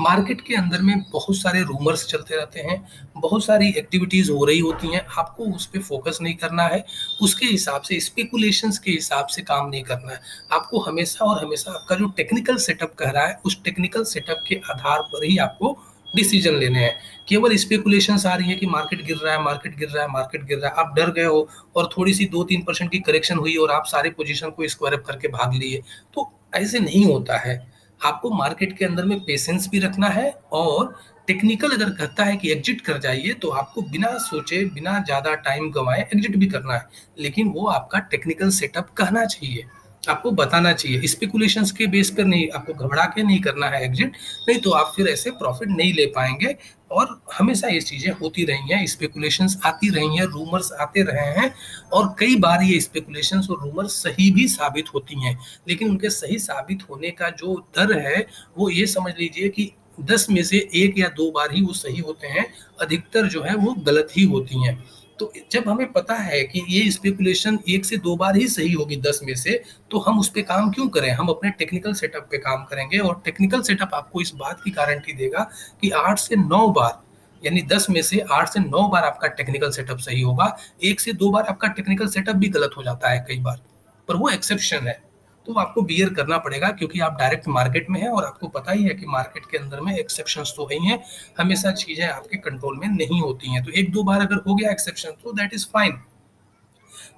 मार्केट 0.00 0.40
के 0.40 0.54
अंदर 0.54 0.82
में 0.82 1.10
बहुत 1.10 1.36
सारे 1.36 1.62
रूमर्स 1.62 2.06
चलते 2.06 2.36
रहते 2.36 2.60
हैं। 2.60 2.88
बहुत 3.16 3.44
सारी 3.44 3.68
एक्टिविटीज़ 3.68 4.32
हो 4.32 4.44
रही 4.44 4.58
होती 4.58 4.88
हैं। 4.94 5.06
आपको 5.18 5.44
उस 5.44 5.66
पर 5.66 5.78
फोकस 5.78 6.18
नहीं 6.22 6.34
करना 6.34 6.62
है। 6.62 6.84
उसके 7.22 7.46
हिसाब 7.46 7.82
से 7.82 8.00
स्पेकुलेशंस 8.00 8.78
के 8.78 8.90
हिसाब 8.90 9.26
से 9.26 9.42
काम 9.42 9.68
नहीं 9.68 9.82
करना 9.82 10.12
है। 10.12 10.20
आपको 10.52 10.78
हमेशा 10.78 11.24
और 11.24 11.44
हमेशा 11.44 11.72
आपका 11.72 11.94
जो 11.94 12.08
टेक्निकल 12.08 12.56
सेटअप 12.56 12.94
कह 12.94 13.10
रहा 13.10 13.26
है, 13.26 13.40
उस 13.44 13.64
टेक्निकल 13.64 14.04
सेटअप 14.04 14.44
के 14.48 14.54
आधार 14.54 15.02
पर 15.02 15.24
ही 15.24 15.38
आपको 15.38 15.78
डिसीज़न 16.16 16.54
लेने 16.54 16.78
हैं। 16.78 16.94
केवल 17.28 17.56
स्पेकुलेशन 17.56 18.18
आ 18.26 18.34
रही 18.34 18.50
है 18.50 18.54
कि 18.56 18.66
मार्केट 18.66 19.04
गिर 19.06 19.16
रहा 19.16 19.34
है 19.34 19.42
मार्केट 19.42 19.76
गिर 19.76 19.88
रहा 19.88 20.04
है 20.04 20.10
मार्केट 20.10 20.44
गिर 20.44 20.58
रहा 20.58 20.70
है। 20.70 20.74
आप 20.78 20.94
डर 20.96 21.10
गए 21.12 21.24
हो 21.24 21.48
और 21.76 21.88
थोड़ी 21.96 22.14
सी 22.14 22.24
दो 22.28 22.44
तीन 22.44 22.62
परसेंट 22.62 22.90
की 22.90 22.98
करेक्शन 23.00 23.38
हुई 23.38 23.56
और 23.56 23.70
आप 23.70 23.86
सारे 23.86 24.10
पोजीशन 24.10 24.50
को 24.50 24.68
स्क्वायर 24.68 24.94
अप 24.94 25.04
करके 25.06 25.28
भाग 25.30 25.54
लिए। 25.54 25.82
तो 26.14 26.30
ऐसे 26.54 26.80
नहीं 26.80 27.04
होता 27.04 27.38
है। 27.38 27.58
आपको 28.00 28.30
मार्केट 28.32 28.76
के 28.78 28.84
अंदर 28.84 29.04
में 29.04 29.18
पेशेंस 29.20 29.68
भी 29.68 29.78
रखना 29.78 30.08
है 30.08 30.30
और 30.52 30.94
टेक्निकल 31.28 31.70
अगर 31.70 31.90
कहता 31.90 32.24
है 32.24 32.36
कि 32.36 32.50
एग्जिट 32.52 32.80
कर 32.80 32.98
जाइए 32.98 33.32
तो 33.32 33.48
आपको 33.50 33.82
बिना 33.82 34.16
सोचे, 34.18 34.64
बिना 34.66 34.98
ज़्यादा 35.00 35.34
टाइम 35.36 35.70
गंवाए 35.70 36.08
एग्जिट 36.14 36.36
भी 36.36 36.46
करना 36.46 36.74
है। 36.74 36.88
लेकिन 37.18 37.48
वो 37.48 37.66
आपका 37.68 37.98
टेक्निकल 38.10 38.50
सेटअप 38.52 38.88
कहना 38.96 39.24
चाहिए। 39.26 39.64
आपको 40.02 40.30
बताना 40.30 40.72
चाहिए। 40.72 41.06
स्पेकुलेशन 41.06 41.64
के 41.78 41.86
बेस 41.86 42.10
पर 42.10 42.24
नहीं, 42.24 42.48
आपको 42.50 42.72
घबरा 42.74 43.04
के 43.06 43.22
नहीं 43.22 43.40
करना 43.40 43.66
है 43.66 43.84
एग्जिट 43.84 44.12
नहीं 44.48 44.58
तो 44.58 44.70
आप 44.72 44.92
फिर 44.96 45.08
ऐसे 45.08 45.30
प्रॉफिट 45.32 45.68
नहीं 45.68 45.92
ले 45.94 46.06
पाएँगे 46.06 46.54
और 46.90 47.20
हमेशा 47.34 47.68
ये 47.68 47.80
चीज़ें 47.80 48.12
होती 48.12 48.44
रही 48.44 48.72
हैं 48.72 48.86
स्पेकुलेशन 48.86 49.48
आती 49.64 49.88
रही 49.88 50.16
हैं 50.16 50.24
रूमर्स 50.26 50.70
आते 50.72 51.02
रहे 51.02 51.26
हैं 51.32 51.52
और 51.92 52.14
कई 52.18 52.36
बार 52.36 52.62
ये 52.62 52.80
स्पेकुलेशन 52.80 53.38
और 53.40 53.60
रूमर्स 53.62 54.02
सही 54.02 54.30
भी 54.30 54.46
साबित 54.48 54.94
होती 54.94 55.24
हैं। 55.24 55.38
लेकिन 55.68 55.88
उनके 55.88 56.10
सही 56.10 56.38
साबित 56.38 56.82
होने 56.90 57.10
का 57.10 57.28
जो 57.32 57.54
दर 57.76 57.98
है, 57.98 58.26
वो 58.58 58.70
ये 58.70 58.86
समझ 58.86 59.12
लीजिए 59.18 59.48
कि 59.48 59.70
दस 60.00 60.26
में 60.30 60.42
से 60.44 60.68
एक 60.74 60.98
या 60.98 61.08
दो 61.08 61.30
बार 61.30 61.54
ही 61.54 61.62
वो 61.62 61.72
सही 61.72 61.98
होते 61.98 62.26
हैं, 62.26 62.46
अधिकतर 62.80 63.26
जो 63.26 63.42
है 63.42 63.54
वो 63.56 63.74
गलत 63.86 64.08
ही 64.16 64.24
होती 64.24 64.64
हैं। 64.64 64.78
तो 65.20 65.32
जब 65.52 65.68
हमें 65.68 65.90
पता 65.92 66.14
है 66.14 66.42
कि 66.42 66.62
ये 66.68 66.90
स्पेकुलेशन 66.90 67.58
एक 67.68 67.84
से 67.84 67.96
दो 67.98 68.14
बार 68.16 68.36
ही 68.36 68.46
सही 68.48 68.72
होगी 68.72 68.96
दस 68.98 69.20
में 69.24 69.34
से 69.34 69.62
तो 69.90 69.98
हम 69.98 70.20
उस 70.20 70.28
पर 70.28 70.42
काम 70.42 70.70
क्यों 70.70 70.88
करें? 70.88 71.10
हम 71.10 71.28
अपने 71.28 71.50
टेक्निकल 71.50 71.94
सेटअप 71.94 72.28
पे 72.30 72.38
काम 72.38 72.64
करेंगे 72.64 72.98
और 72.98 73.20
टेक्निकल 73.24 73.62
सेटअप 73.62 73.94
आपको 73.94 74.20
इस 74.20 74.32
बात 74.34 74.60
की 74.64 74.70
गारंटी 74.70 75.12
देगा 75.12 75.42
कि 75.82 75.90
आठ 75.90 76.18
से 76.18 76.36
नौ 76.36 76.68
बार, 76.70 77.00
यानी 77.42 77.62
दस 77.62 77.86
में 77.90 78.00
से 78.02 78.24
आठ 78.32 78.48
से 78.48 78.60
नौ 78.60 78.88
बार 78.88 79.04
आपका 79.04 79.28
टेक्निकल 79.28 79.70
सेटअप 79.70 79.98
सही 79.98 80.20
होगा। 80.20 80.56
एक 80.84 81.00
से 81.00 81.12
दो 81.12 81.30
बार 81.30 81.44
आपका 81.44 81.68
टेक्निकल 81.68 82.08
सेटअप 82.08 82.36
भी 82.36 82.48
गलत 82.48 82.70
हो 82.76 82.82
जाता 82.82 83.10
है 83.10 83.24
कई 83.28 83.38
बार, 83.40 83.60
पर 84.08 84.16
वो 84.16 84.28
एक्सेप्शन 84.28 84.88
है। 84.88 85.00
तो 85.46 85.54
आपको 85.54 85.82
बियर 85.82 86.08
करना 86.14 86.38
पड़ेगा 86.38 86.68
क्योंकि 86.70 87.00
आप 87.00 87.16
डायरेक्ट 87.18 87.48
मार्केट 87.48 87.86
में 87.90 88.00
हैं 88.00 88.08
और 88.08 88.24
आपको 88.24 88.48
पता 88.48 88.72
ही 88.72 88.84
है 88.84 88.94
कि 88.94 89.06
मार्केट 89.06 89.46
के 89.50 89.58
अंदर 89.58 89.80
में 89.80 89.92
एक्सेप्शन 89.96 90.42
तो 90.56 90.68
है 90.72 90.78
ही 90.80 90.98
हमेशा 91.38 91.72
चीज़ें 91.72 92.06
आपके 92.06 92.36
कंट्रोल 92.38 92.78
में 92.78 92.88
नहीं 92.88 93.20
होती 93.20 93.52
हैं। 93.52 93.64
तो 93.64 93.70
एक 93.70 93.90
दो 93.92 94.02
बार 94.02 94.20
अगर 94.20 94.42
हो 94.46 94.54
गया 94.54 94.70
एक्सेप्शन 94.70 95.10
तो 95.24 95.32
दैट 95.32 95.54
इज़ 95.54 95.66
फाइन 95.66 95.98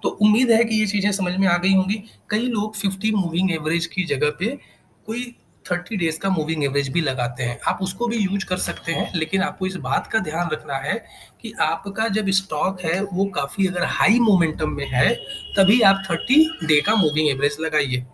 तो 0.02 0.08
उम्मीद 0.08 0.50
है 0.50 0.64
कि 0.64 0.74
ये 0.74 0.86
चीज़ें 0.86 1.10
समझ 1.12 1.36
में 1.36 1.46
आ 1.48 1.56
गई 1.56 1.72
होंगी। 1.74 2.02
कई 2.30 2.46
लोग 2.48 2.76
50 2.76 3.12
मूविंग 3.14 3.50
एवरेज 3.52 3.86
की 3.86 4.04
जगह 4.04 4.30
पे 4.30 4.46
कोई 5.06 5.22
30 5.66 5.96
डेज़ 5.96 6.18
का 6.18 6.30
मूविंग 6.30 6.64
एवरेज 6.64 6.88
भी 6.88 7.00
लगाते 7.00 7.42
हैं। 7.42 7.58
आप 7.66 7.78
उसको 7.82 8.06
भी 8.06 8.16
यूज़ 8.16 8.46
कर 8.46 8.56
सकते 8.56 8.92
हैं, 8.92 9.12
लेकिन 9.14 9.42
आपको 9.42 9.66
इस 9.66 9.76
बात 9.76 10.06
का 10.06 10.18
ध्यान 10.18 10.48
रखना 10.52 10.74
है 10.74 10.94
कि 11.42 11.52
आपका 11.60 12.08
जब 12.08 12.30
स्टॉक 12.30 12.80
है, 12.80 13.00
वो 13.02 13.24
काफ़ी 13.24 13.66
अगर 13.66 13.84
हाई 13.84 14.18
मोमेंटम 14.20 14.70
में 14.70 14.86
है, 14.86 15.14
तभी 15.56 15.80
आप 15.80 16.02
30 16.10 16.46
डे 16.64 16.80
का 16.80 16.94
मूविंग 16.94 17.28
एवरेज 17.28 17.56
लगाइए। 17.60 18.04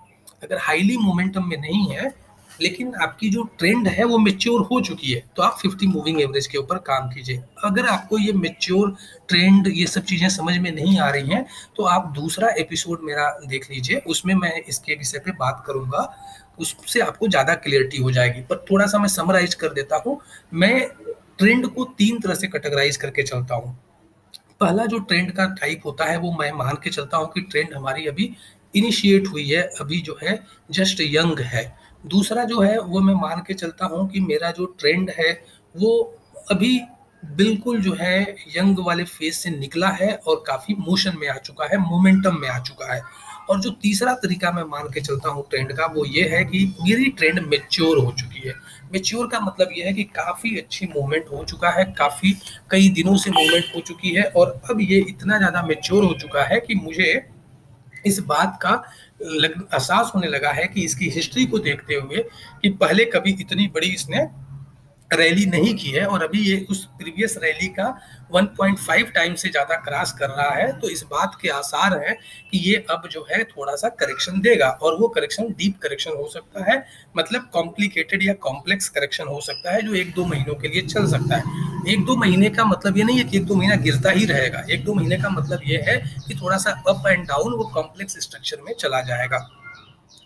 अगर 0.42 0.58
हाईली 0.58 0.96
मोमेंटम 0.96 1.48
में 1.48 1.56
नहीं 1.56 1.86
है 1.88 2.27
लेकिन 2.60 2.94
आपकी 3.02 3.28
जो 3.30 3.42
ट्रेंड 3.58 3.88
है 3.88 4.04
वो 4.04 4.18
मेच्योर 4.18 4.60
हो 4.62 4.80
चुकी 4.80 5.12
है। 5.12 5.22
तो 5.36 5.42
आप 5.42 5.58
50 5.58 5.86
मूविंग 5.86 6.20
एवरेज 6.20 6.46
के 6.46 6.58
ऊपर 6.58 6.78
काम 6.84 7.08
कीजिए। 7.08 7.42
अगर 7.64 7.86
आपको 7.86 8.18
ये 8.18 8.32
मेच्योर 8.34 8.94
ट्रेंड 9.28 9.68
ये 9.68 9.86
सब 9.86 10.04
चीज़ें 10.04 10.28
समझ 10.28 10.56
में 10.58 10.70
नहीं 10.72 10.98
आ 11.00 11.08
रही 11.10 11.30
हैं 11.30 11.44
तो 11.76 11.84
आप 11.86 12.12
दूसरा 12.14 12.48
एपिसोड 12.58 13.00
मेरा 13.04 13.28
देख 13.46 13.70
लीजिए। 13.70 14.02
उसमें 14.06 14.34
मैं 14.34 14.52
इसके 14.60 14.94
विषय 14.94 15.18
पे 15.18 15.32
बात 15.34 15.62
करूँगा। 15.66 16.12
उससे 16.58 17.00
आपको 17.00 17.28
ज़्यादा 17.28 17.54
क्लियरिटी 17.56 17.98
हो 17.98 18.10
जाएगी। 18.12 18.40
पर 18.40 18.64
थोड़ा 18.70 18.86
सा 18.86 18.98
मैं 18.98 19.08
समराइज 19.08 19.54
कर 19.54 19.72
देता 19.72 20.02
हूँ। 20.06 20.20
मैं 20.54 20.88
ट्रेंड 21.38 21.66
को 21.66 21.84
तीन 21.98 22.20
तरह 22.20 22.34
से 22.34 22.46
कैटेगराइज 22.46 22.96
करके 22.96 23.22
चलता 23.22 23.54
हूँ। 23.54 23.76
पहला 24.60 24.84
जो 24.86 24.98
ट्रेंड 24.98 25.30
का 25.32 25.46
टाइप 25.54 25.82
होता 25.84 26.04
है, 26.04 26.16
वो 26.18 26.32
मैं 26.32 26.50
मान 26.52 26.78
के 26.84 26.90
चलता 26.90 27.16
हूँ 27.16 27.30
कि 27.32 27.40
ट्रेंड 27.42 27.74
हमारी 27.74 28.06
अभी 28.06 28.34
इनिशिएट 28.74 29.28
हुई 29.28 29.48
है, 29.48 29.62
अभी 29.80 30.00
जो 30.00 30.18
है 30.22 30.38
जस्ट 30.70 31.00
यंग 31.00 31.40
है। 31.42 31.64
दूसरा 32.04 32.44
जो 32.44 32.60
है, 32.60 32.78
वो 32.78 33.00
मैं 33.00 33.14
मान 33.14 33.42
के 33.46 33.54
चलता 33.54 33.86
हूँ 33.86 34.08
कि 34.10 34.20
मेरा 34.20 34.50
जो 34.50 34.66
ट्रेंड 34.80 35.10
है, 35.10 35.32
वो 35.74 36.14
अभी 36.50 36.80
बिल्कुल 37.22 37.80
जो 37.82 37.94
है, 37.94 38.20
यंग 38.56 38.78
वाले 38.78 39.04
फ़ेज़ 39.04 39.34
से 39.34 39.50
निकला 39.50 39.88
है 39.90 40.14
और 40.16 40.42
काफ़ी 40.46 40.74
मोशन 40.78 41.16
में 41.18 41.28
आ 41.28 41.36
चुका 41.36 41.66
है 41.66 41.78
मोमेंटम 41.80 42.40
में 42.40 42.48
आ 42.48 42.58
चुका 42.58 42.92
है। 42.94 43.02
और 43.50 43.60
जो 43.60 43.70
तीसरा 43.82 44.14
तरीका 44.14 44.50
मैं 44.52 44.62
मान 44.62 44.88
के 44.94 45.00
चलता 45.00 45.28
हूँ 45.28 45.44
ट्रेंड 45.50 45.72
का, 45.72 45.86
वो 45.86 46.04
ये 46.04 46.22
है 46.28 46.44
कि 46.44 46.64
मेरी 46.80 47.10
ट्रेंड 47.10 47.38
मेच्योर 47.40 47.98
हो 47.98 48.12
चुकी 48.12 48.48
है। 48.48 48.54
मेच्योर 48.92 49.26
का 49.26 49.40
मतलब 49.40 49.68
ये 49.76 49.84
है 49.84 49.92
कि 49.92 50.04
काफ़ी 50.04 50.56
अच्छी 50.58 50.86
मूवमेंट 50.86 51.30
हो 51.32 51.44
चुका 51.44 51.70
है, 51.70 51.84
काफ़ी 51.98 52.32
कई 52.70 52.88
दिनों 52.88 53.16
से 53.16 53.30
मूवमेंट 53.30 53.72
हो 53.76 53.80
चुकी 53.80 54.14
है 54.14 54.24
और 54.36 54.60
अब 54.70 54.80
ये 54.80 54.98
इतना 55.00 55.38
ज़्यादा 55.38 55.62
मेच्योर 55.62 56.04
हो 56.04 56.12
चुका 56.20 56.44
है 56.44 56.60
कि 56.60 56.74
मुझे 56.74 57.12
इस 58.08 58.18
बात 58.26 58.58
का 58.62 58.82
एहसास 59.22 60.12
होने 60.14 60.28
लगा 60.28 60.50
है 60.52 60.66
कि 60.66 60.84
इसकी 60.84 61.08
हिस्ट्री 61.10 61.46
को 61.46 61.58
देखते 61.60 61.94
हुए 61.94 62.22
कि 62.62 62.68
पहले 62.80 63.04
कभी 63.06 63.36
इतनी 63.40 63.66
बड़ी 63.74 63.88
इसने 63.94 64.26
रैली 65.10 65.44
नहीं 65.46 65.74
की 65.74 65.90
है 65.90 66.04
और 66.06 66.22
अभी 66.22 66.40
ये 66.40 66.56
उस 66.70 66.84
प्रीवियस 66.98 67.36
रैली 67.42 67.68
का 67.68 67.86
1.5 68.32 69.12
टाइम 69.14 69.34
से 69.34 69.48
ज़्यादा 69.48 69.76
क्रॉस 69.84 70.12
कर 70.12 70.28
रहा 70.28 70.50
है 70.50 70.70
तो 70.80 70.88
इस 70.88 71.02
बात 71.02 71.38
के 71.42 71.48
आसार 71.48 71.96
है 71.98 72.12
कि 72.50 72.58
ये 72.60 72.84
अब 72.90 73.08
जो 73.10 73.26
है 73.30 73.42
थोड़ा 73.46 73.74
सा 73.76 73.88
करेक्शन 74.00 74.40
देगा 74.40 74.68
और 74.68 74.98
वो 75.00 75.08
करेक्शन 75.08 75.48
डीप 75.58 75.78
करेक्शन 75.82 76.16
हो 76.16 76.28
सकता 76.28 76.64
है 76.70 76.84
मतलब 77.16 77.48
कॉम्प्लिकेटेड 77.52 78.22
या 78.22 78.34
कॉम्प्लेक्स 78.40 78.88
करेक्शन 78.88 79.28
हो 79.28 79.40
सकता 79.40 79.74
है, 79.74 79.82
जो 79.82 79.94
एक 79.94 80.12
दो 80.14 80.24
महीनों 80.24 80.54
के 80.54 80.68
लिए 80.68 80.82
चल 80.84 81.06
सकता 81.06 81.36
है। 81.36 81.92
एक 81.92 82.04
दो 82.04 82.16
महीने 82.16 82.50
का 82.50 82.64
मतलब 82.64 82.98
ये 82.98 83.04
नहीं 83.04 83.18
है 83.18 83.24
कि 83.24 83.36
एक 83.36 83.44
दो 83.46 83.54
महीना 83.54 83.74
गिरता 83.82 84.10
ही 84.10 84.24
रहेगा, 84.26 84.64
एक 84.70 84.84
दो 84.84 84.94
महीने 84.94 85.16
का 85.16 85.28
मतलब 85.30 85.60
ये 85.64 85.82
है 85.88 85.96
कि 86.28 86.34
थोड़ा 86.34 86.56
सा 86.56 86.70
अप 86.88 87.06
एंड 87.06 87.26
डाउन 87.28 87.52
वो 87.52 87.64
कॉम्प्लेक्स 87.74 88.18
स्ट्रक्चर 88.20 88.62
में 88.66 88.72
चला 88.74 89.00
जाएगा। 89.02 89.38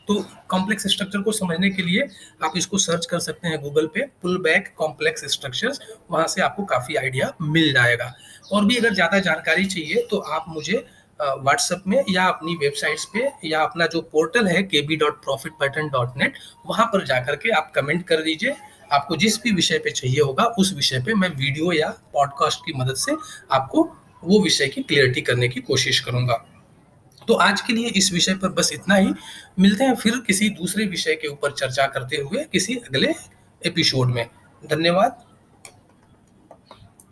तो 0.09 0.15
कॉम्प्लेक्स 0.49 0.87
स्ट्रक्चर 0.89 1.21
को 1.23 1.33
समझने 1.33 1.71
के 1.71 1.83
लिए 1.83 2.09
आप 2.45 2.53
इसको 2.57 2.79
सर्च 2.79 3.07
कर 3.07 3.19
सकते 3.21 3.49
हैं 3.49 3.61
गूगल 3.63 3.87
पे 3.95 4.07
पुल 4.23 4.39
बैक 4.43 4.73
कॉम्प्लेक्स 4.79 5.25
स्ट्रक्चर्स 5.33 5.81
वहाँ 6.11 6.27
से 6.27 6.43
आपको 6.43 6.65
काफ़ी 6.65 6.97
आइडिया 6.97 7.33
मिल 7.43 7.73
जाएगा। 7.73 8.13
और 8.53 8.65
भी 8.65 8.77
अगर 8.77 8.95
ज़्यादा 8.95 9.19
जानकारी 9.21 9.65
चाहिए 9.67 10.07
तो 10.11 10.19
आप 10.19 10.45
मुझे 10.49 10.85
व्हाट्सएप 11.21 11.83
में 11.87 12.05
या 12.11 12.25
अपनी 12.25 12.55
वेबसाइट्स 12.57 13.05
पे 13.15 13.49
या 13.49 13.61
अपना 13.63 13.87
जो 13.87 14.01
पोर्टल 14.03 14.47
है 14.47 14.63
के 14.63 14.81
B 14.83 14.97
dot 14.97 15.23
profit 15.25 15.53
pattern 15.61 15.89
dot 15.89 16.17
net 16.17 16.39
वहाँ 16.67 16.87
पर 16.87 17.05
जाकर 17.07 17.37
के 17.37 17.51
आप 17.53 17.71
कमेंट 17.75 18.07
कर 18.07 18.23
दीजिए। 18.23 18.55
आपको 18.93 19.17
जिस 19.17 19.41
भी 19.43 19.51
विषय 19.53 19.79
पे 19.79 19.91
चाहिए 19.91 20.21
होगा, 20.21 20.45
उस 20.45 20.73
विषय 20.77 21.01
पे 21.01 21.15
मैं 21.15 21.29
वीडियो 21.31 21.73
या 21.73 21.89
पॉडकास्ट 22.13 22.61
की 22.67 22.73
मदद 22.77 22.95
से 22.97 23.17
आपको 23.53 23.83
वो 24.23 24.43
विषय 24.43 24.67
की 24.67 24.83
क्लियरिटी 24.83 25.21
करने 25.21 25.49
की 25.49 25.61
कोशिश 25.63 26.01
करूँगा। 26.01 26.35
तो 27.29 27.35
आज 27.35 27.61
के 27.61 27.73
लिए 27.73 27.87
इस 27.87 28.13
विषय 28.13 28.35
पर 28.35 28.49
बस 28.49 28.71
इतना 28.73 28.95
ही। 28.95 29.13
मिलते 29.59 29.85
हैं 29.85 29.95
फिर 29.95 30.17
किसी 30.27 30.49
दूसरे 30.49 30.87
विषय 30.87 31.15
के 31.15 31.29
ऊपर 31.29 31.53
चर्चा 31.53 31.87
करते 31.87 32.17
हुए 32.17 32.45
किसी 32.45 32.77
अगले 32.77 33.15
एपिसोड 33.67 34.09
में। 34.09 34.27
धन्यवाद। 34.71 35.32